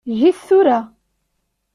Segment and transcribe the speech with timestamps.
[0.11, 0.79] Eg-it tura.